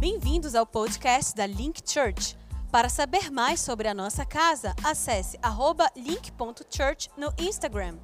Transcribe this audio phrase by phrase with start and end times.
[0.00, 2.38] Bem-vindos ao podcast da Link Church.
[2.70, 5.36] Para saber mais sobre a nossa casa, acesse
[5.96, 7.98] link.church no Instagram.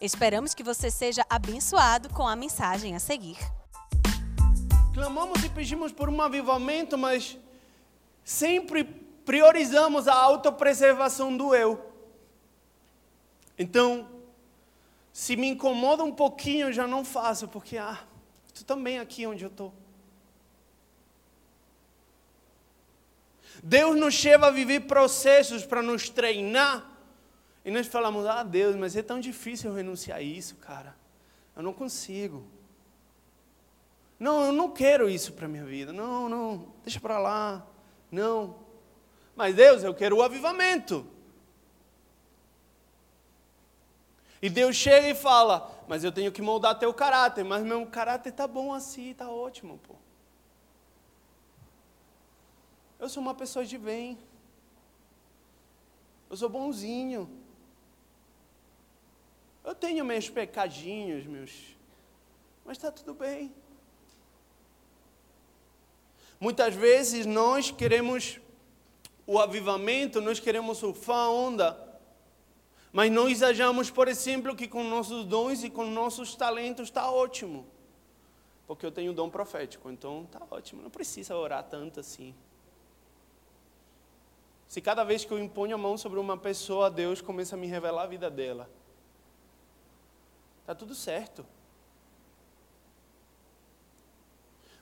[0.00, 3.38] Esperamos que você seja abençoado com a mensagem a seguir.
[4.94, 7.36] Clamamos e pedimos por um avivamento, mas
[8.22, 11.92] sempre priorizamos a autopreservação do eu.
[13.58, 14.08] Então,
[15.12, 17.98] se me incomoda um pouquinho, eu já não faço, porque, ah,
[18.46, 19.81] estou também aqui onde eu estou.
[23.62, 26.88] Deus nos chama a viver processos para nos treinar.
[27.64, 30.94] E nós falamos, ah, Deus, mas é tão difícil renunciar a isso, cara.
[31.56, 32.44] Eu não consigo.
[34.18, 35.92] Não, eu não quero isso para a minha vida.
[35.92, 37.66] Não, não, deixa para lá.
[38.10, 38.56] Não.
[39.34, 41.06] Mas Deus, eu quero o avivamento.
[44.40, 47.44] E Deus chega e fala: Mas eu tenho que moldar teu caráter.
[47.44, 49.94] Mas meu caráter está bom assim, está ótimo, pô.
[53.02, 54.16] Eu sou uma pessoa de bem.
[56.30, 57.28] Eu sou bonzinho.
[59.62, 61.52] Eu tenho meus pecadinhos, meus.
[62.64, 63.52] Mas está tudo bem.
[66.40, 68.40] Muitas vezes nós queremos
[69.26, 71.92] o avivamento, nós queremos surfar a onda
[72.92, 77.66] mas nós achamos, por exemplo, que com nossos dons e com nossos talentos está ótimo.
[78.66, 82.34] Porque eu tenho dom profético, então está ótimo, não precisa orar tanto assim.
[84.72, 87.66] Se cada vez que eu imponho a mão sobre uma pessoa, Deus começa a me
[87.66, 88.70] revelar a vida dela.
[90.62, 91.44] Está tudo certo.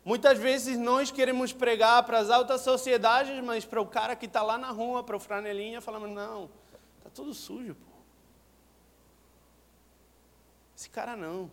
[0.04, 4.42] Muitas vezes nós queremos pregar para as altas sociedades, mas para o cara que está
[4.42, 6.48] lá na rua, para o franelinha, falamos, não,
[6.98, 7.74] está tudo sujo.
[7.74, 7.90] Pô.
[10.76, 11.50] Esse cara não.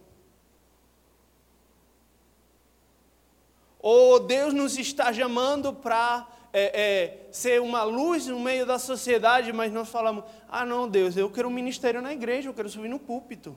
[3.80, 9.54] Ou Deus nos está chamando para é, é, ser uma luz no meio da sociedade,
[9.54, 12.88] mas nós falamos: ah, não, Deus, eu quero um ministério na igreja, eu quero subir
[12.88, 13.56] no púlpito.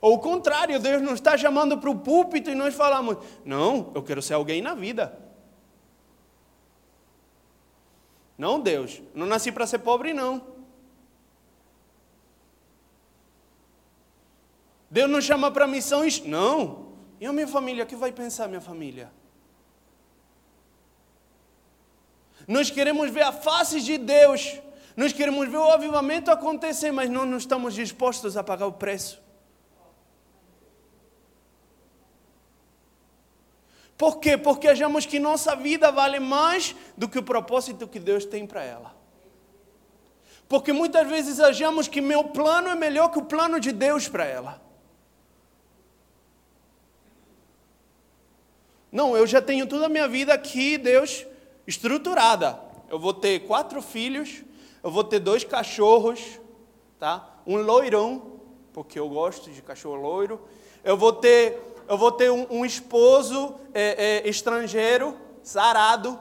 [0.00, 4.04] Ou o contrário, Deus nos está chamando para o púlpito e nós falamos: não, eu
[4.04, 5.18] quero ser alguém na vida.
[8.38, 10.42] Não, Deus, não nasci para ser pobre, não.
[14.88, 16.22] Deus nos chama para missões?
[16.24, 16.92] Não.
[17.20, 17.82] E a minha família?
[17.82, 19.10] O que vai pensar minha família?
[22.46, 24.60] Nós queremos ver a face de Deus.
[24.96, 29.22] Nós queremos ver o avivamento acontecer, mas não, estamos dispostos a pagar o preço.
[33.96, 34.36] Por quê?
[34.36, 38.62] Porque achamos que nossa vida vale mais do que o propósito que Deus tem para
[38.62, 38.94] ela.
[40.48, 44.24] Porque muitas vezes achamos que meu plano é melhor que o plano de Deus para
[44.24, 44.60] ela.
[48.90, 51.26] Não, eu já tenho toda a minha vida aqui, Deus,
[51.66, 52.60] estruturada.
[52.88, 54.42] Eu vou ter quatro filhos,
[54.82, 56.20] eu vou ter dois cachorros,
[56.98, 57.38] tá?
[57.46, 58.40] Um loirão,
[58.72, 60.40] porque eu gosto de cachorro loiro.
[60.82, 61.58] Eu vou ter,
[61.88, 66.18] eu vou ter um, um esposo é, é, estrangeiro, sarado,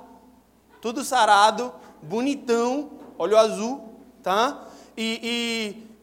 [0.82, 3.90] tudo sarado, bonitão, olho azul,
[4.22, 4.68] tá?
[4.96, 5.20] E,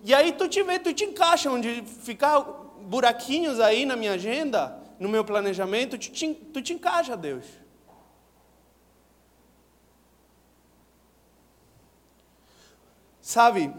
[0.05, 2.41] e, e aí tu te vê, tu te encaixa onde ficar
[2.83, 7.47] buraquinhos aí na minha agenda no meu planejamento, tu te, tu te encaixa, Deus.
[13.30, 13.72] Sabe,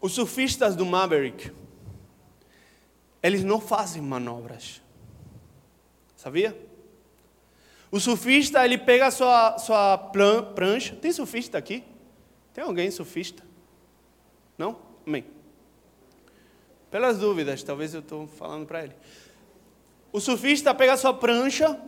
[0.00, 1.52] os surfistas do Maverick,
[3.22, 4.82] eles não fazem manobras.
[6.16, 6.58] Sabia?
[7.88, 10.96] O surfista, ele pega a sua, sua prancha.
[10.96, 11.84] Tem surfista aqui?
[12.52, 13.44] Tem alguém surfista?
[14.58, 14.76] Não?
[15.06, 15.24] Amém.
[16.90, 18.96] Pelas dúvidas, talvez eu estou falando para ele.
[20.12, 21.80] O surfista pega a sua prancha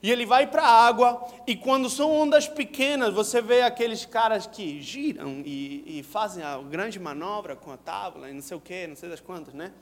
[0.00, 4.46] e ele vai para a água, e quando são ondas pequenas, você vê aqueles caras
[4.46, 8.60] que giram e, e fazem a grande manobra com a tábua e não sei o
[8.60, 9.72] que, não sei das quantas, né?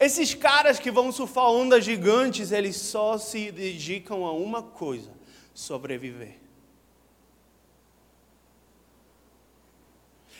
[0.00, 5.10] Esses caras que vão surfar ondas gigantes, eles só se dedicam a uma coisa:
[5.52, 6.38] sobreviver.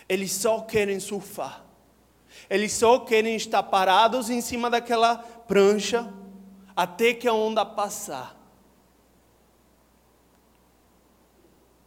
[0.09, 1.65] Eles só querem surfar.
[2.49, 6.11] Eles só querem estar parados em cima daquela prancha
[6.75, 8.39] até que a onda passar.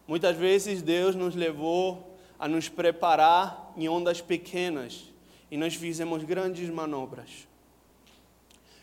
[0.07, 5.11] Muitas vezes Deus nos levou a nos preparar em ondas pequenas
[5.49, 7.47] e nós fizemos grandes manobras.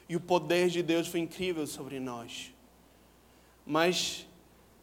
[0.09, 2.53] E o poder de Deus foi incrível sobre nós.
[3.65, 4.27] Mas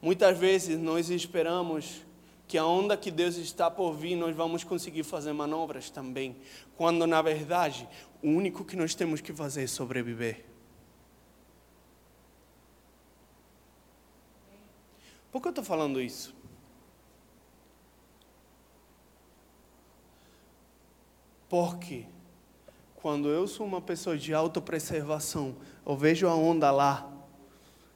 [0.01, 2.01] muitas vezes nós esperamos
[2.47, 6.35] que a onda que Deus está por vir, nós vamos conseguir fazer manobras também,
[6.75, 7.87] quando na verdade
[8.23, 10.48] o único que nós temos que fazer é sobreviver.
[15.31, 16.33] Por que eu estou falando isso?
[21.47, 22.05] Porque
[22.95, 25.55] quando eu sou uma pessoa de autopreservação,
[25.85, 27.11] eu vejo a onda lá.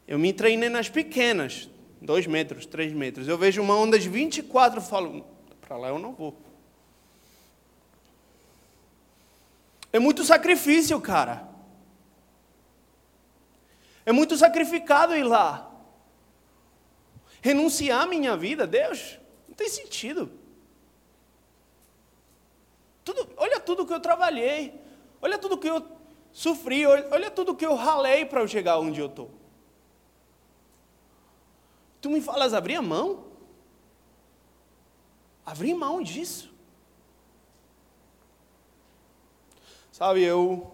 [0.07, 1.69] Eu me treinei nas pequenas,
[2.01, 3.27] dois metros, três metros.
[3.27, 5.25] Eu vejo uma onda de 24 e falo,
[5.61, 6.37] para lá eu não vou.
[9.91, 11.47] É muito sacrifício, cara.
[14.05, 15.72] É muito sacrificado ir lá.
[17.43, 19.19] Renunciar a minha vida, Deus,
[19.49, 20.31] não tem sentido.
[23.03, 24.81] Tudo, olha tudo que eu trabalhei,
[25.21, 25.85] olha tudo que eu
[26.31, 29.29] sofri, olha, tudo que eu ralei para eu chegar onde eu estou.
[31.99, 33.25] Tu me falas abrir a mão?
[35.45, 36.49] Abrir mão disso.
[39.91, 40.73] Sabe, eu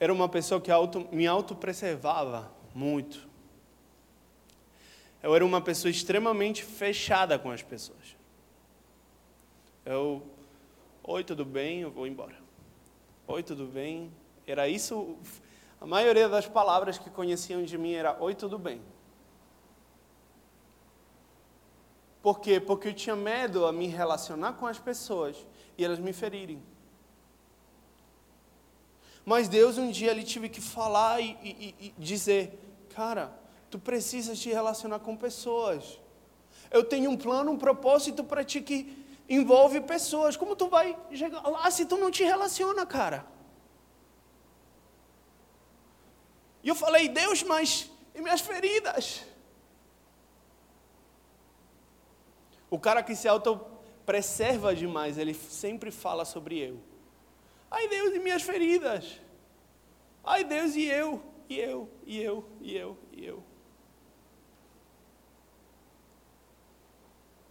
[0.00, 3.25] era uma pessoa que auto, me autopreservava muito.
[5.26, 8.16] Eu era uma pessoa extremamente fechada com as pessoas.
[9.84, 10.22] Eu,
[11.02, 11.80] oi, tudo bem?
[11.80, 12.36] Eu vou embora.
[13.26, 14.12] Oi, tudo bem?
[14.46, 15.18] Era isso.
[15.80, 18.80] A maioria das palavras que conheciam de mim era oi, tudo bem.
[22.22, 22.60] Por quê?
[22.60, 25.44] Porque eu tinha medo a me relacionar com as pessoas
[25.76, 26.62] e elas me ferirem.
[29.24, 32.56] Mas Deus um dia ele tive que falar e, e, e dizer,
[32.94, 35.98] cara, tu precisas te relacionar com pessoas.
[36.70, 40.36] Eu tenho um plano, um propósito para ti que envolve pessoas.
[40.36, 43.26] Como tu vai chegar lá se tu não te relaciona, cara?
[46.62, 49.24] E eu falei, Deus, mas e minhas feridas?
[52.68, 56.80] O cara que se auto-preserva demais, ele sempre fala sobre eu.
[57.70, 59.20] Ai Deus, e minhas feridas?
[60.24, 61.22] Ai Deus, e eu?
[61.48, 61.88] E eu?
[62.04, 62.44] E eu?
[62.60, 62.98] E eu?
[63.12, 63.42] E eu?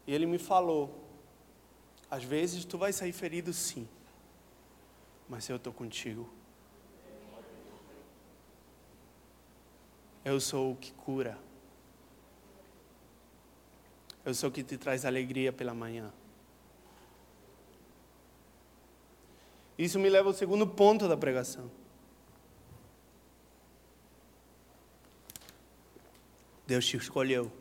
[0.08, 1.04] E ele me falou:
[2.10, 3.88] às vezes tu vai sair ferido sim,
[5.28, 6.30] mas eu estou contigo.
[10.24, 11.38] Eu sou o que cura.
[14.24, 16.12] Eu sou o que te traz alegria pela manhã.
[19.78, 21.70] Isso me leva ao segundo ponto da pregação.
[26.66, 27.52] Deus te escolheu.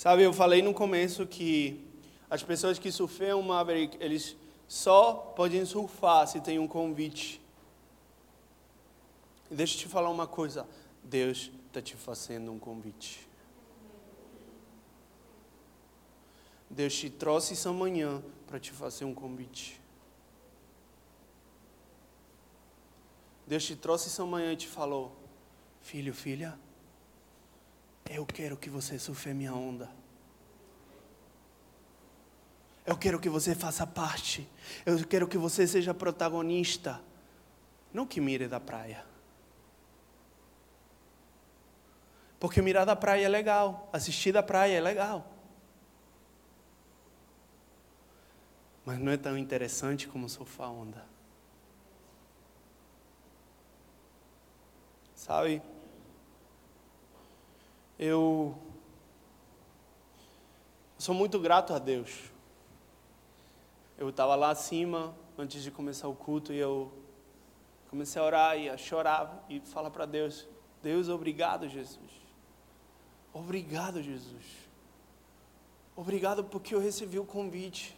[0.00, 1.84] Sabe, eu falei no começo que
[2.30, 4.34] as pessoas que surfeiam Maverick, eles
[4.66, 7.38] só podem surfar se tem um convite.
[9.50, 10.66] E deixa eu te falar uma coisa:
[11.04, 13.28] Deus está te fazendo um convite.
[16.70, 19.78] Deus te trouxe essa manhã para te fazer um convite.
[23.46, 25.14] Deus te trouxe essa manhã e te falou:
[25.82, 26.58] Filho, filha,
[28.10, 29.88] eu quero que você surfe minha onda.
[32.84, 34.48] Eu quero que você faça parte.
[34.84, 37.00] Eu quero que você seja protagonista.
[37.94, 39.06] Não que mire da praia.
[42.40, 45.30] Porque mirar da praia é legal, assistir da praia é legal.
[48.84, 51.04] Mas não é tão interessante como surfar onda.
[55.14, 55.62] Sabe?
[58.02, 58.58] Eu
[60.98, 62.30] sou muito grato a Deus
[64.00, 66.90] eu estava lá acima antes de começar o culto e eu
[67.90, 70.48] comecei a orar e a chorar e falar para Deus:
[70.82, 72.10] Deus, obrigado, Jesus.
[73.30, 74.46] Obrigado, Jesus.
[75.94, 77.94] Obrigado porque eu recebi o convite.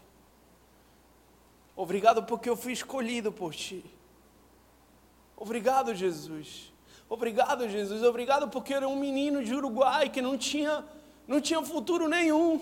[1.77, 3.85] Obrigado porque eu fui escolhido por Ti.
[5.37, 6.72] Obrigado, Jesus.
[7.13, 8.03] Obrigado, Jesus.
[8.03, 10.83] Obrigado porque era um menino de Uruguai que não tinha,
[11.29, 12.59] não tinha futuro nenhum.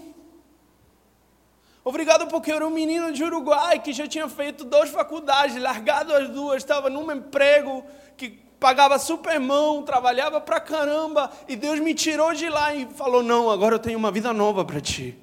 [1.84, 6.28] Obrigado porque era um menino de Uruguai que já tinha feito duas faculdades, largado as
[6.28, 7.84] duas, estava num emprego
[8.16, 8.28] que
[8.58, 13.48] pagava super mão, trabalhava pra caramba, e Deus me tirou de lá e falou: Não,
[13.50, 15.16] agora eu tenho uma vida nova para ti.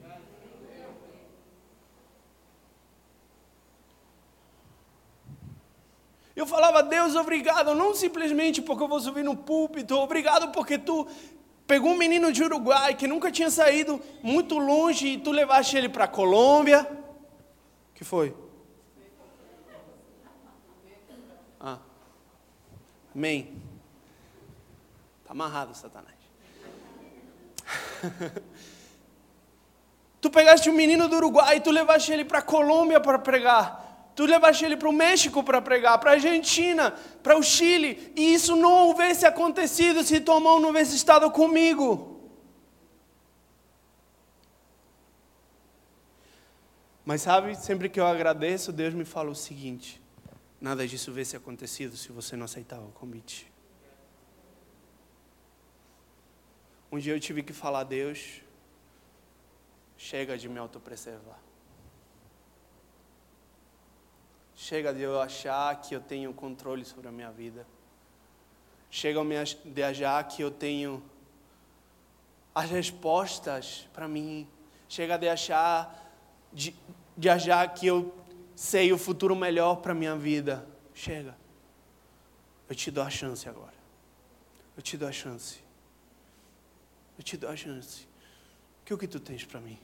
[6.38, 11.06] Eu falava, Deus, obrigado, não simplesmente porque eu vou subir no púlpito, obrigado porque tu
[11.67, 15.89] Pegou um menino de Uruguai que nunca tinha saído muito longe e tu levaste ele
[15.89, 16.89] para a Colômbia.
[17.94, 18.34] Que foi?
[21.60, 21.79] Ah.
[23.13, 23.53] Amém.
[25.22, 26.15] Está amarrado, Satanás.
[30.22, 33.87] tu pegaste um menino do Uruguai e tu levaste ele para a Colômbia para pregar.
[34.17, 36.89] Tu levaste ele para o México para pregar, para a Argentina,
[37.21, 42.19] para o Chile, e isso não houvesse acontecido se tua mão não houvesse estado comigo.
[47.05, 50.01] Mas sabe, sempre que eu agradeço, Deus me fala o seguinte:
[50.59, 53.53] nada disso houvesse acontecido se você não aceitava o convite.
[56.91, 58.41] Um dia eu tive que falar a Deus,
[59.95, 61.46] chega de me autopreservar.
[64.59, 67.65] Chega de eu achar que eu tenho controle sobre a minha vida.
[68.89, 69.21] Chega
[69.63, 71.03] de achar que eu tenho
[72.55, 74.47] as respostas para mim.
[74.89, 76.11] Chega de achar
[76.51, 76.75] de,
[77.15, 78.11] de achar que eu
[78.55, 80.67] sei o futuro melhor para minha vida.
[80.91, 81.37] Chega.
[82.67, 83.77] Eu te dou a chance agora.
[84.75, 85.59] Eu te dou a chance.
[87.15, 88.07] Eu te dou a chance.
[88.83, 89.77] Que, o que tu tens para mim?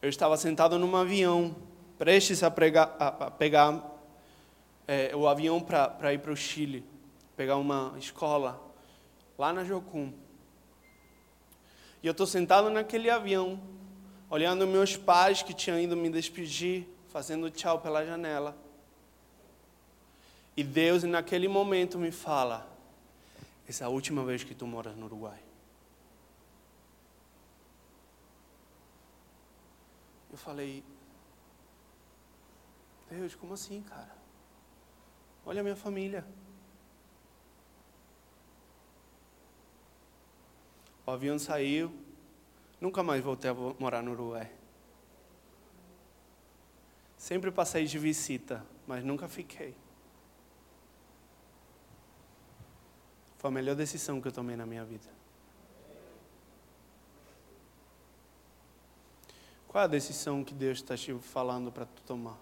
[0.00, 1.54] Eu estava sentado num avião,
[2.02, 3.80] prestes a, pregar, a, a pegar
[4.88, 6.84] é, o avião para ir para o Chile,
[7.36, 8.60] pegar uma escola
[9.38, 10.12] lá na Jocum.
[12.02, 13.62] E eu estou sentado naquele avião,
[14.28, 18.56] olhando meus pais que tinham ido me despedir, fazendo tchau pela janela.
[20.56, 22.68] E Deus, naquele momento, me fala:
[23.68, 25.38] essa é a última vez que tu moras no Uruguai.
[30.32, 30.82] Eu falei:
[33.12, 34.16] Deus, como assim, cara?
[35.44, 36.24] Olha a minha família.
[41.04, 41.92] O avião saiu,
[42.82, 44.52] Nunca mais voltei a morar no Uruguai.
[47.16, 49.76] Sempre passei de visita, mas nunca fiquei.
[53.38, 55.08] Foi a melhor decisão que eu tomei na minha vida.
[59.68, 62.36] Qual é a decisão que Deus está te falando para tu tomar?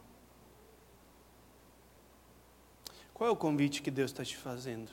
[3.20, 4.90] Qual é o convite que Deus está te fazendo?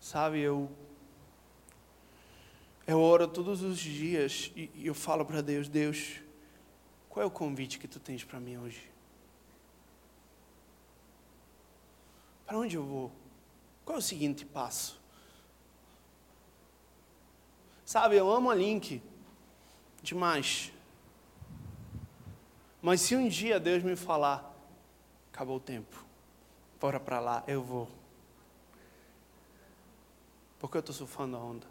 [0.00, 0.74] Sabe, eu
[2.86, 6.22] eu oro todos os dias e, eu falo para Deus: Deus,
[7.10, 8.90] qual é o convite que tu tens para mim hoje?
[12.46, 13.12] Para onde eu vou?
[13.84, 14.98] Qual é o seguinte passo?
[17.84, 19.02] Sabe, eu amo a Link
[20.02, 20.72] demais.
[22.82, 24.54] Mas se um dia Deus me falar,
[25.32, 26.04] acabou o tempo,
[26.80, 27.88] bora para lá, eu vou.
[30.58, 31.66] Porque eu estou surfando a onda.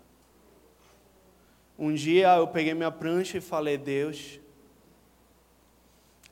[1.78, 4.40] Um dia eu peguei minha prancha e falei: Deus,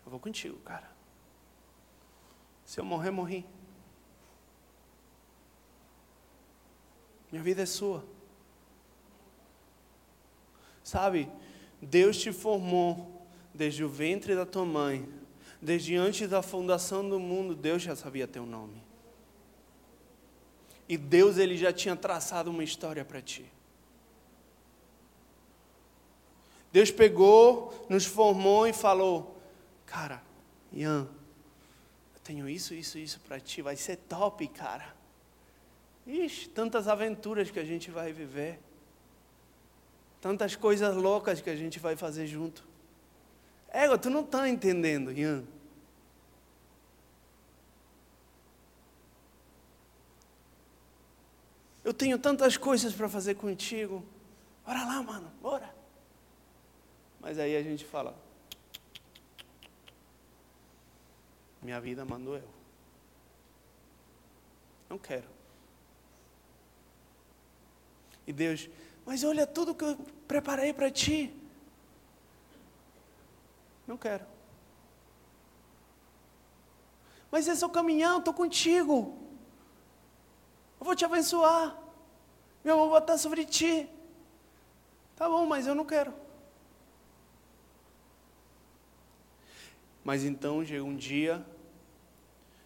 [0.05, 0.89] eu vou contigo, cara.
[2.65, 3.45] Se eu morrer, morri.
[7.31, 8.03] Minha vida é sua.
[10.83, 11.29] Sabe,
[11.81, 13.16] Deus te formou
[13.57, 15.09] desde o ventre da tua mãe,
[15.59, 18.81] desde antes da fundação do mundo, Deus já sabia teu nome.
[20.87, 23.45] E Deus ele já tinha traçado uma história para ti.
[26.71, 29.41] Deus pegou, nos formou e falou:
[29.85, 30.21] Cara,
[30.71, 31.09] Ian,
[32.13, 34.95] eu tenho isso, isso, isso para ti, vai ser top, cara.
[36.05, 38.59] Ixi, tantas aventuras que a gente vai viver,
[40.21, 42.76] tantas coisas loucas que a gente vai fazer junto.
[43.69, 45.43] Ego, tu não está entendendo, Ian.
[51.83, 54.03] Eu tenho tantas coisas para fazer contigo.
[54.65, 55.73] Bora lá, mano, bora.
[57.21, 58.13] Mas aí a gente fala:
[61.61, 62.49] Minha vida mandou eu.
[64.89, 65.27] Não quero.
[68.25, 68.69] E Deus,
[69.05, 69.97] mas olha tudo que eu
[70.27, 71.33] preparei para ti.
[73.87, 74.25] Não quero.
[77.31, 79.17] Mas esse é o caminhão, estou contigo.
[80.79, 81.75] Eu vou te abençoar.
[82.63, 83.89] Meu amor vai estar sobre ti.
[85.15, 86.13] Tá bom, mas eu não quero.
[90.03, 91.45] Mas então chega um dia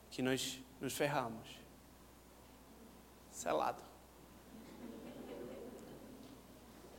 [0.10, 1.48] que nós nos ferramos.
[3.32, 3.82] Selado.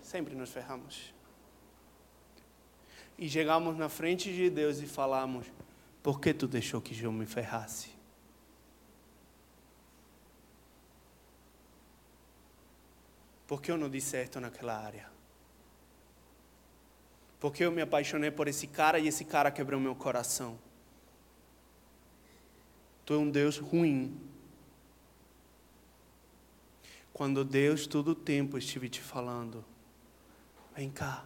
[0.00, 1.14] Sempre nos ferramos.
[3.22, 5.46] E chegamos na frente de Deus e falamos:
[6.02, 7.90] Por que tu deixou que eu me ferrasse?
[13.46, 15.08] Por que eu não dei certo naquela área?
[17.38, 20.58] Porque eu me apaixonei por esse cara e esse cara quebrou meu coração.
[23.06, 24.20] Tu é um Deus ruim.
[27.12, 29.64] Quando Deus todo o tempo estive te falando,
[30.74, 31.24] vem cá,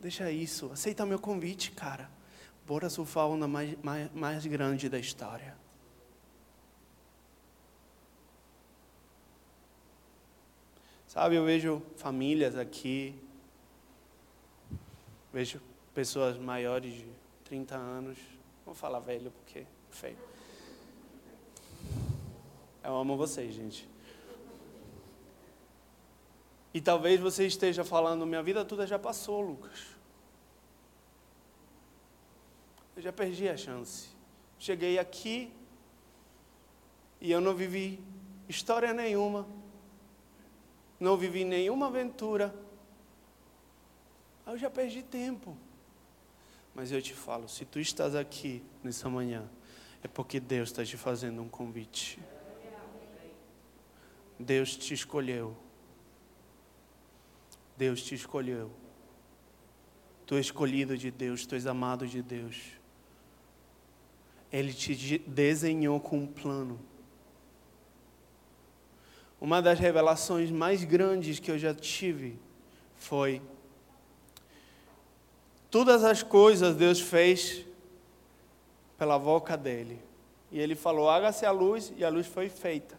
[0.00, 2.08] Deixa isso, aceita meu convite, cara.
[2.66, 5.56] Bora surfar a onda mais, mais, mais grande da história.
[11.06, 13.14] Sabe, eu vejo famílias aqui,
[15.32, 15.60] vejo
[15.94, 17.06] pessoas maiores de
[17.44, 18.18] 30 anos,
[18.64, 20.18] vou falar velho porque é feio.
[22.84, 23.88] Eu amo vocês, gente.
[26.78, 29.80] E talvez você esteja falando, minha vida toda já passou, Lucas.
[32.94, 34.10] Eu já perdi a chance.
[34.60, 35.52] Cheguei aqui
[37.20, 38.00] e eu não vivi
[38.48, 39.44] história nenhuma,
[41.00, 42.54] não vivi nenhuma aventura.
[44.46, 45.58] Eu já perdi tempo.
[46.76, 49.50] Mas eu te falo, se tu estás aqui nessa manhã,
[50.00, 52.20] é porque Deus está te fazendo um convite.
[54.38, 55.56] Deus te escolheu.
[57.78, 58.72] Deus te escolheu.
[60.26, 62.56] Tu és escolhido de Deus, tu és amado de Deus.
[64.52, 66.80] Ele te desenhou com um plano.
[69.40, 72.36] Uma das revelações mais grandes que eu já tive
[72.96, 73.40] foi
[75.70, 77.64] todas as coisas Deus fez
[78.98, 80.00] pela boca dele.
[80.50, 82.98] E ele falou: "Haga-se a luz", e a luz foi feita.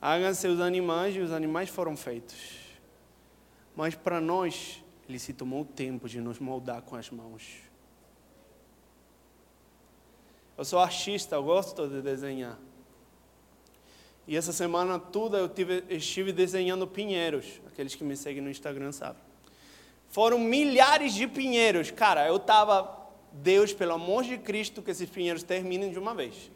[0.00, 2.63] Haga-se os animais, e os animais foram feitos.
[3.76, 7.42] Mas para nós, ele se tomou o tempo de nos moldar com as mãos.
[10.56, 12.58] Eu sou artista, eu gosto de desenhar.
[14.26, 17.60] E essa semana toda eu tive, estive desenhando pinheiros.
[17.66, 19.20] Aqueles que me seguem no Instagram sabem.
[20.08, 21.90] Foram milhares de pinheiros.
[21.90, 26.50] Cara, eu estava, Deus, pelo amor de Cristo, que esses pinheiros terminem de uma vez.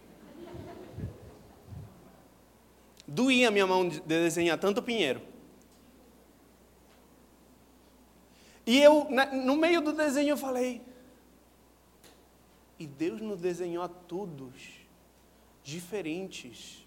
[3.07, 5.21] Doía a minha mão de desenhar tanto pinheiro.
[8.69, 10.83] E eu, no meio do desenho, eu falei:
[12.79, 14.53] e Deus nos desenhou a todos
[15.63, 16.87] diferentes,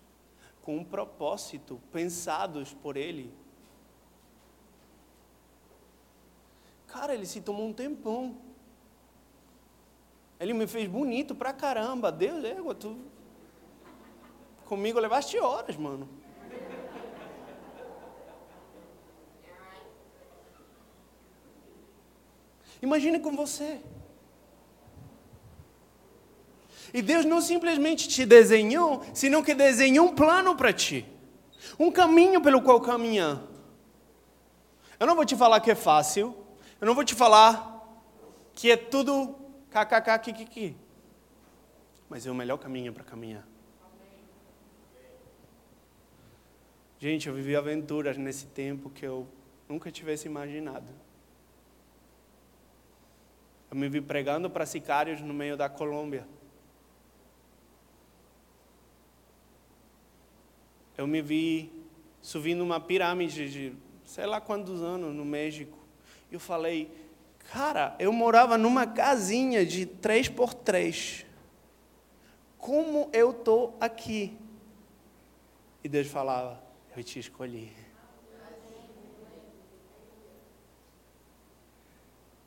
[0.61, 3.33] com um propósito, pensados por Ele.
[6.85, 8.37] Cara, ele se tomou um tempão.
[10.39, 12.11] Ele me fez bonito pra caramba.
[12.11, 12.95] Deus, égua, tu.
[14.65, 16.07] Comigo levaste horas, mano.
[22.81, 23.79] Imagine com você.
[26.93, 31.05] E Deus não simplesmente te desenhou, senão que desenhou um plano para ti.
[31.79, 33.41] Um caminho pelo qual caminhar.
[34.99, 36.35] Eu não vou te falar que é fácil.
[36.79, 37.71] Eu não vou te falar
[38.53, 39.35] que é tudo
[39.69, 40.75] kkk, kikiki.
[42.09, 43.47] Mas é o melhor caminho para caminhar.
[46.99, 49.27] Gente, eu vivi aventuras nesse tempo que eu
[49.67, 50.91] nunca tivesse imaginado.
[53.71, 56.27] Eu me vi pregando para sicários no meio da Colômbia.
[61.01, 61.73] eu me vi
[62.21, 63.73] subindo uma pirâmide de
[64.05, 65.75] sei lá quantos anos no México.
[66.29, 66.91] E eu falei,
[67.51, 71.25] cara, eu morava numa casinha de três por três.
[72.55, 74.37] Como eu tô aqui?
[75.83, 76.61] E Deus falava,
[76.95, 77.73] eu te escolhi.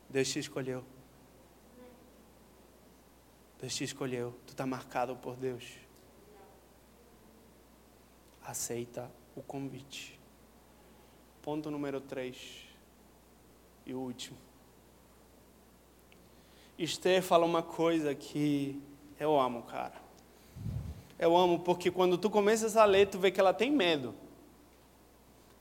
[0.09, 0.81] Deus te escolheu.
[3.59, 4.33] Deus te escolheu.
[4.45, 5.85] Tu está marcado por Deus
[8.45, 10.19] aceita o convite.
[11.41, 12.37] Ponto número 3
[13.85, 14.37] e o último.
[16.77, 18.81] Esther fala uma coisa que
[19.19, 20.03] eu amo, cara.
[21.17, 24.13] Eu amo porque quando tu começas a ler, tu vê que ela tem medo.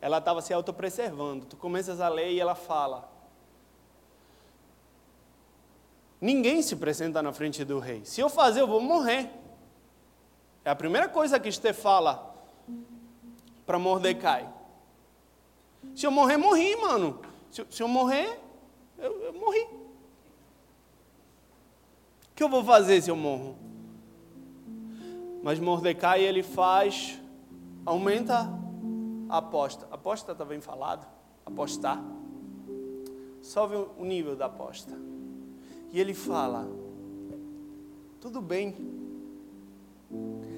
[0.01, 1.47] Ela estava se autopreservando.
[1.47, 3.11] Tu começas a ler e ela fala:
[6.25, 8.03] Ninguém se apresenta na frente do rei.
[8.07, 9.29] Se eu fazer, eu vou morrer.
[10.65, 12.35] É a primeira coisa que Esther fala
[13.67, 14.51] para Mordecai.
[15.95, 17.21] Se eu morrer, morri, mano.
[17.51, 18.41] Se, se eu morrer,
[18.97, 19.65] eu, eu morri.
[22.31, 23.59] O que eu vou fazer se eu morro?
[25.43, 27.21] Mas Mordecai, ele faz,
[27.85, 28.49] aumenta
[29.29, 29.87] a aposta.
[29.91, 31.07] Aposta está bem falado?
[31.45, 32.03] Apostar.
[33.43, 35.05] Sobe o nível da aposta.
[35.95, 36.69] E ele fala:
[38.21, 38.75] tudo bem.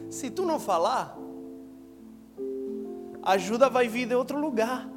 [0.08, 1.14] Se tu não falar,
[3.22, 4.90] a ajuda vai vir de outro lugar.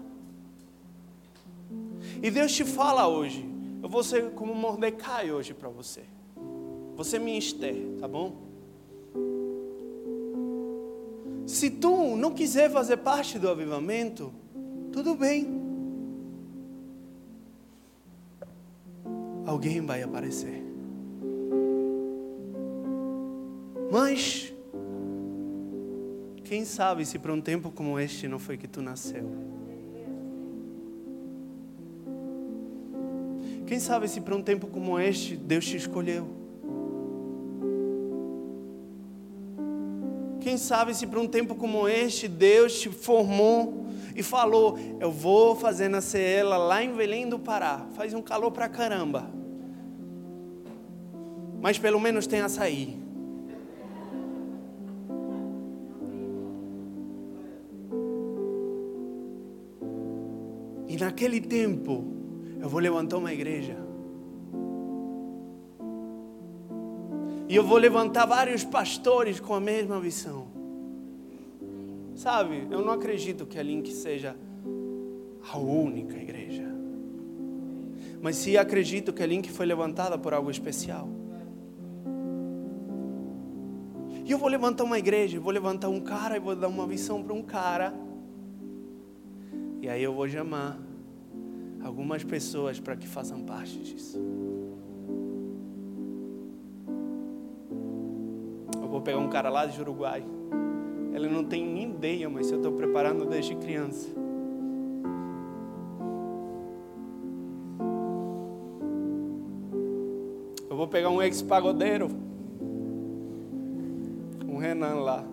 [2.24, 3.46] E Deus te fala hoje,
[3.84, 6.04] eu vou ser como Mordecai hoje para você.
[6.96, 8.38] Você me Esther, tá bom?
[11.46, 14.34] Se tu não quiser fazer parte do avivamento,
[14.94, 15.59] tudo bem.
[19.50, 20.64] Alguém vai aparecer.
[23.92, 24.54] Mas,
[26.44, 29.28] quem sabe se para um tempo como este não foi que tu nasceu?
[33.66, 36.28] Quem sabe se para um tempo como este Deus te escolheu?
[40.42, 43.79] Quem sabe se para um tempo como este Deus te formou
[44.20, 47.88] e falou: Eu vou fazer nascer ela lá em Belém do Pará.
[47.94, 49.32] Faz um calor pra caramba.
[51.62, 53.00] Mas pelo menos tem açaí.
[60.86, 62.04] E naquele tempo,
[62.60, 63.78] eu vou levantar uma igreja.
[67.48, 70.59] E eu vou levantar vários pastores com a mesma visão.
[72.20, 74.36] Sabe, eu não acredito que a Link seja
[75.54, 76.66] a única igreja.
[78.22, 81.08] Mas sim acredito que a Link foi levantada por algo especial.
[84.26, 87.24] E eu vou levantar uma igreja, vou levantar um cara e vou dar uma visão
[87.24, 87.94] para um cara.
[89.82, 90.78] E aí eu vou chamar
[91.82, 94.20] algumas pessoas para que façam parte disso.
[98.74, 100.22] Eu vou pegar um cara lá de Uruguai.
[101.14, 104.08] Ele não tem nem ideia, mas eu estou preparando desde criança.
[110.70, 112.10] Eu vou pegar um ex-pagodeiro.
[114.48, 115.26] Um Renan lá.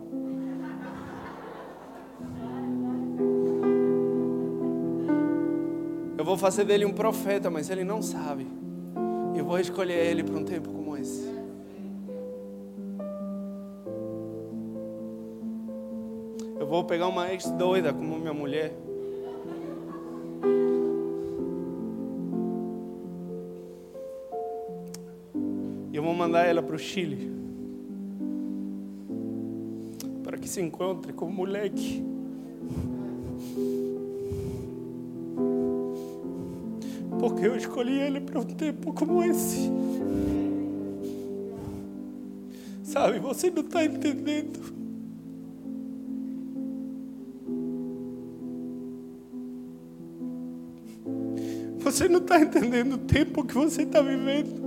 [6.19, 8.47] Eu vou fazer dele um profeta, mas ele não sabe.
[9.37, 10.76] Eu vou escolher ele para um tempo
[16.77, 18.71] vou pegar uma ex doida como minha mulher.
[25.91, 27.33] E eu vou mandar ela para o Chile.
[30.23, 32.05] Para que se encontre com o moleque.
[37.19, 39.73] Porque eu escolhi ele para um tempo como esse.
[42.83, 44.86] Sabe, você não está entendendo.
[51.87, 54.61] Você não está entendendo o tempo que você está vivendo.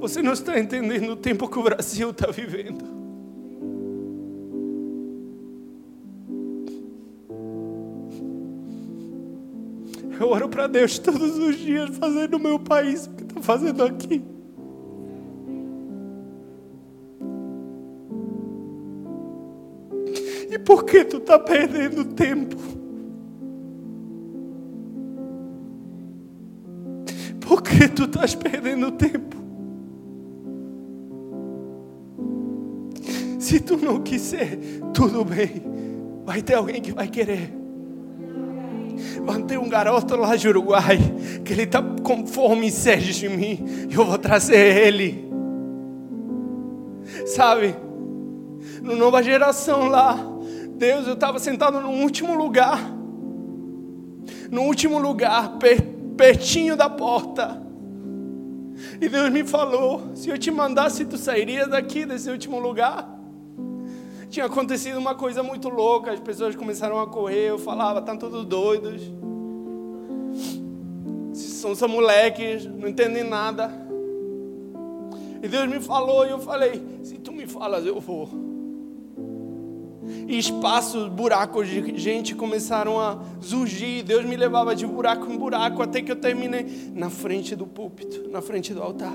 [0.00, 2.82] Você não está entendendo o tempo que o Brasil está vivendo.
[10.18, 13.84] Eu oro para Deus todos os dias fazer no meu país o que está fazendo
[13.84, 14.24] aqui.
[20.50, 22.63] E por que tu está perdendo tempo?
[27.76, 29.36] Que tu estás perdendo tempo?
[33.40, 34.58] Se tu não quiser,
[34.94, 35.60] tudo bem.
[36.24, 37.52] Vai ter alguém que vai querer.
[39.24, 40.98] Vai ter um garoto lá de Uruguai
[41.44, 43.88] que ele está com fome e sede de mim.
[43.90, 45.28] Eu vou trazer ele.
[47.26, 47.74] Sabe?
[48.82, 50.16] No nova geração lá,
[50.76, 52.78] Deus, eu estava sentado no último lugar.
[54.48, 55.58] No último lugar,
[56.16, 57.63] pertinho da porta.
[59.00, 63.14] E Deus me falou: se eu te mandasse, tu sairia daqui, desse último lugar.
[64.28, 68.44] Tinha acontecido uma coisa muito louca, as pessoas começaram a correr, eu falava, estão todos
[68.44, 69.00] doidos.
[71.32, 73.70] São só moleques, não entendem nada.
[75.42, 78.43] E Deus me falou e eu falei, se tu me falas, eu vou.
[80.26, 84.02] E espaços, buracos de gente começaram a surgir.
[84.02, 88.28] Deus me levava de buraco em buraco até que eu terminei na frente do púlpito,
[88.30, 89.14] na frente do altar.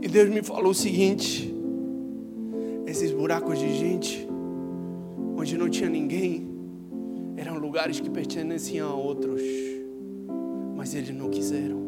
[0.00, 1.54] E Deus me falou o seguinte:
[2.86, 4.28] esses buracos de gente,
[5.36, 6.48] onde não tinha ninguém,
[7.36, 9.40] eram lugares que pertenciam a outros,
[10.76, 11.80] mas eles não quiseram.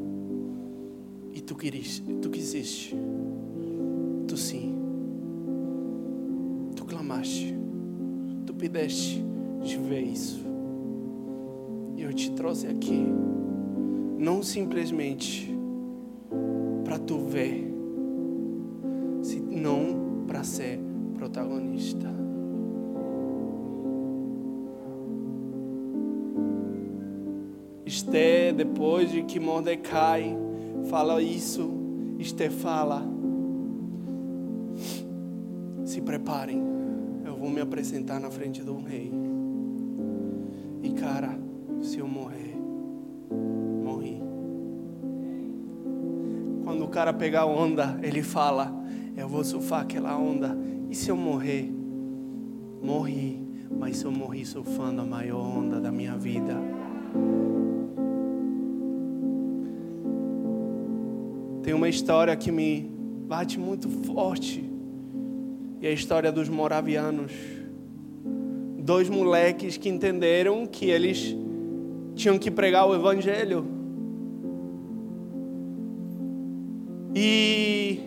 [1.33, 2.95] E tu quisiste, tu quisiste,
[4.29, 4.74] tu sim
[8.47, 9.25] tu pediste
[9.63, 10.45] de ver isso.
[11.97, 13.07] E eu te trouxe aqui,
[14.19, 15.55] não simplesmente
[16.85, 17.73] para tu ver,
[19.23, 20.81] senão para ser
[21.15, 22.13] protagonista.
[27.87, 30.37] Esté, depois de que Mordecai
[30.89, 31.71] fala isso,
[32.19, 33.03] Esté fala:
[35.85, 36.74] se preparem
[37.55, 39.13] me apresentar na frente de um rei.
[40.83, 41.39] E cara,
[41.81, 42.57] se eu morrer,
[43.83, 44.21] morri.
[46.65, 48.75] Quando o cara pegar onda, ele fala:
[49.17, 50.59] Eu vou surfar aquela onda.
[50.91, 51.73] E se eu morrer?
[52.83, 53.43] Morri.
[53.71, 56.55] Mas eu morri surfando a maior onda da minha vida.
[61.63, 62.91] Tem uma história que me
[63.27, 64.74] bate muito forte.
[65.85, 67.31] E a história dos moravianos.
[68.79, 71.37] Dois moleques que entenderam que eles
[72.15, 73.67] tinham que pregar o evangelho.
[77.15, 78.01] E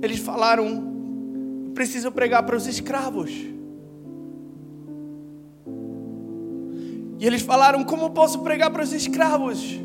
[0.00, 3.30] eles falaram: preciso pregar para os escravos.
[7.20, 9.78] E eles falaram: como posso pregar para os escravos?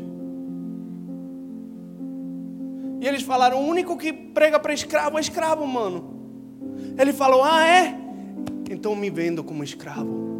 [2.98, 6.21] E eles falaram: o único que prega para escravo é escravo, mano.
[6.98, 7.98] Ele falou: ah, é?
[8.70, 10.32] Então me vendo como escravo.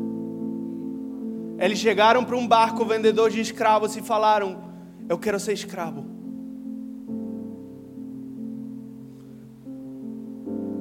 [1.59, 4.59] Eles chegaram para um barco vendedor de escravos e falaram:
[5.09, 6.05] Eu quero ser escravo.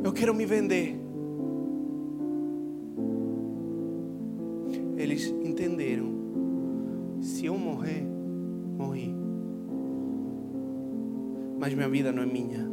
[0.04, 1.00] Eu quero me vender.
[4.98, 6.12] Eles entenderam:
[7.22, 8.04] se eu morrer,
[8.78, 9.14] morri.
[11.60, 12.68] Mas minha vida não é minha.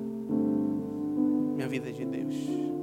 [1.54, 2.77] Minha vida é de Deus.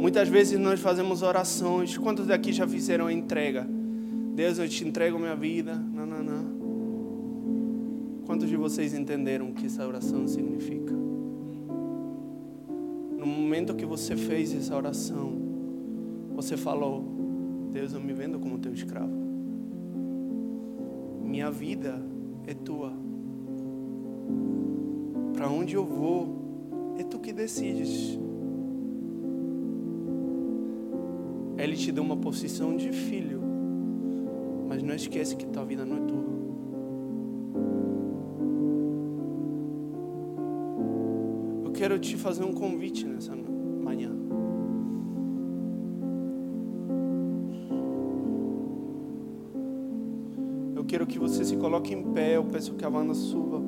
[0.00, 1.96] Muitas vezes nós fazemos orações.
[1.98, 3.66] Quantos daqui já fizeram a entrega?
[4.34, 5.74] Deus, eu te entrego minha vida.
[5.74, 6.60] Não, não, não.
[8.24, 10.94] Quantos de vocês entenderam o que essa oração significa?
[13.18, 15.32] No momento que você fez essa oração,
[16.34, 17.04] você falou:
[17.70, 19.12] Deus, eu me vendo como teu escravo.
[21.22, 22.00] Minha vida
[22.46, 22.92] é tua.
[25.34, 28.18] Para onde eu vou, é tu que decides.
[31.62, 33.38] Ele te deu uma posição de filho,
[34.66, 36.30] mas não esquece que tua vida não é tua.
[41.66, 44.10] Eu quero te fazer um convite nessa manhã.
[50.74, 52.36] Eu quero que você se coloque em pé.
[52.36, 53.60] Eu peço que a Wanda suba.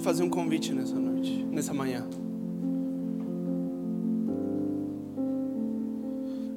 [0.00, 2.06] Te fazer um convite nessa noite, nessa manhã.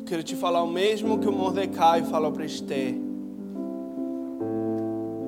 [0.06, 2.96] Quero te falar o mesmo que o Mordecai falou para Esther.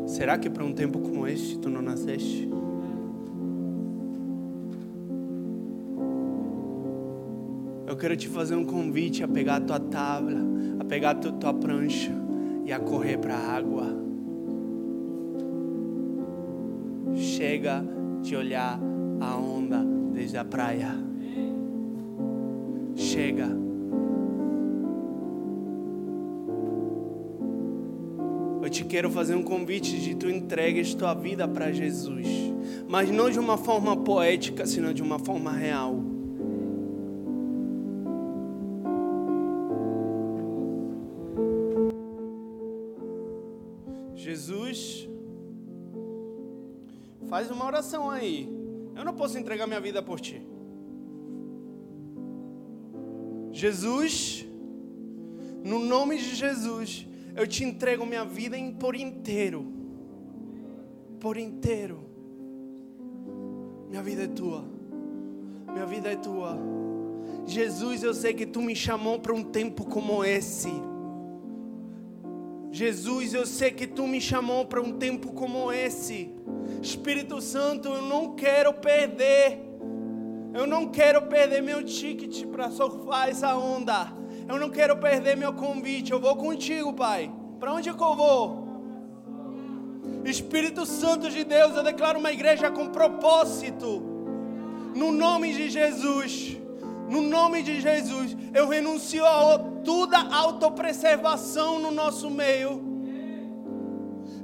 [0.08, 2.49] Será que para um tempo como este tu não nasceste?
[7.86, 10.39] Eu quero te fazer um convite a pegar a tua tábua,
[10.80, 12.12] a pegar a tua prancha
[12.65, 13.93] e a correr para a água.
[17.15, 17.94] Chega
[18.26, 18.80] de olhar
[19.22, 20.96] a onda desde a praia.
[22.96, 23.48] Chega.
[28.64, 32.26] Eu te quero fazer um convite de tu entregues tua vida para Jesus,
[32.88, 36.05] mas não de uma forma poética, senão de uma forma real.
[47.36, 48.48] Faz uma oração aí.
[48.95, 50.41] Eu não posso entregar minha vida por ti.
[53.52, 54.48] Jesus,
[55.62, 59.69] no nome de Jesus, eu te entrego minha vida por inteiro.
[61.19, 62.06] Por inteiro.
[63.89, 64.63] Minha vida é tua.
[65.74, 66.58] Minha vida é tua.
[67.45, 70.71] Jesus, eu sei que tu me chamou para um tempo como esse.
[72.71, 76.34] Jesus, eu sei que tu me chamou para um tempo como esse.
[76.86, 79.60] Espírito Santo, eu não quero perder.
[80.54, 84.13] Eu não quero perder meu ticket para surfar essa onda.
[84.48, 86.12] Eu não quero perder meu convite.
[86.12, 87.32] Eu vou contigo, Pai.
[87.60, 88.65] Para onde é que eu vou?
[90.24, 94.02] Espírito Santo de Deus, eu declaro uma igreja com propósito.
[94.95, 96.58] No nome de Jesus.
[97.10, 102.94] No nome de Jesus, eu renuncio a toda autopreservação no nosso meio.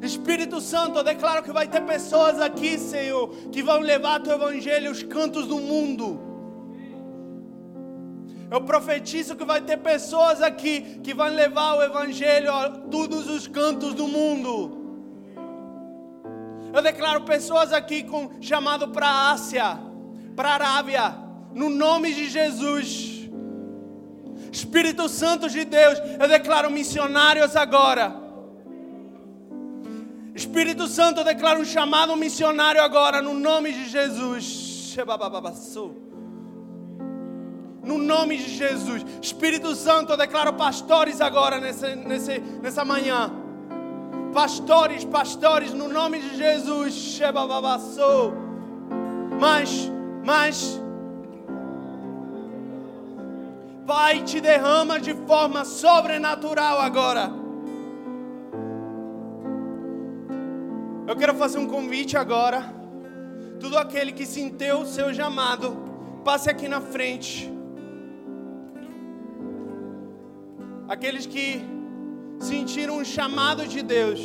[0.01, 4.89] Espírito Santo, eu declaro que vai ter pessoas aqui, Senhor, que vão levar teu evangelho
[4.89, 6.19] aos cantos do mundo.
[8.49, 13.47] Eu profetizo que vai ter pessoas aqui que vão levar o evangelho a todos os
[13.47, 14.79] cantos do mundo.
[16.73, 19.79] Eu declaro pessoas aqui com chamado para Ásia,
[20.35, 21.15] para Arábia,
[21.53, 23.29] no nome de Jesus.
[24.51, 28.30] Espírito Santo de Deus, eu declaro missionários agora.
[30.33, 34.95] Espírito Santo, eu declaro um chamado missionário agora, no nome de Jesus.
[37.83, 39.05] No nome de Jesus.
[39.21, 43.31] Espírito Santo, eu declaro pastores agora nessa, nessa, nessa manhã.
[44.33, 47.19] Pastores, pastores, no nome de Jesus.
[49.39, 49.91] Mas,
[50.23, 50.79] mas,
[53.85, 57.40] Pai, te derrama de forma sobrenatural agora.
[61.11, 62.73] Eu quero fazer um convite agora.
[63.59, 65.75] Tudo aquele que sentiu o seu chamado,
[66.23, 67.51] passe aqui na frente.
[70.87, 71.61] Aqueles que
[72.39, 74.21] sentiram um chamado de Deus,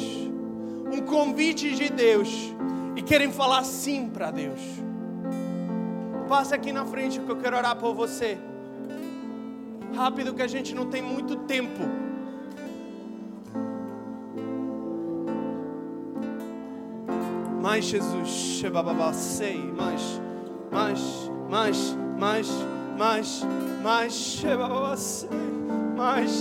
[0.93, 2.55] um convite de Deus
[2.95, 4.61] e querem falar sim para Deus.
[6.29, 8.39] Passe aqui na frente que eu quero orar por você.
[9.93, 12.06] Rápido que a gente não tem muito tempo.
[17.67, 18.63] Mais Jesus,
[19.13, 20.01] sei, mais,
[20.71, 20.95] mais,
[21.51, 21.73] mais,
[22.17, 22.47] mais,
[22.97, 23.43] mais,
[23.83, 24.09] mais,
[24.47, 25.27] mais,
[25.97, 26.37] mais.